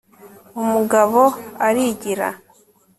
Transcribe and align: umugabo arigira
umugabo 0.61 1.21
arigira 1.67 2.29